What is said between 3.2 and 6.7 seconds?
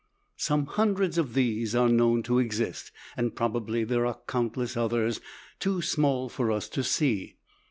probably there are countless others too small for us